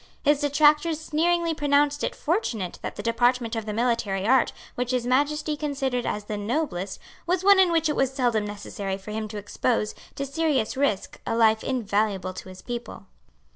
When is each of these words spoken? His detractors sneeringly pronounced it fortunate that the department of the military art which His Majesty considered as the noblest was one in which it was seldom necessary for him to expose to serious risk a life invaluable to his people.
His 0.23 0.39
detractors 0.39 0.99
sneeringly 0.99 1.53
pronounced 1.53 2.03
it 2.03 2.15
fortunate 2.15 2.79
that 2.81 2.95
the 2.95 3.03
department 3.03 3.55
of 3.55 3.67
the 3.67 3.71
military 3.71 4.25
art 4.25 4.51
which 4.73 4.89
His 4.89 5.05
Majesty 5.05 5.55
considered 5.55 6.07
as 6.07 6.23
the 6.23 6.37
noblest 6.37 6.99
was 7.27 7.43
one 7.43 7.59
in 7.59 7.71
which 7.71 7.87
it 7.87 7.95
was 7.95 8.11
seldom 8.11 8.43
necessary 8.43 8.97
for 8.97 9.11
him 9.11 9.27
to 9.27 9.37
expose 9.37 9.93
to 10.15 10.25
serious 10.25 10.75
risk 10.75 11.21
a 11.27 11.35
life 11.35 11.63
invaluable 11.63 12.33
to 12.33 12.49
his 12.49 12.63
people. 12.63 13.05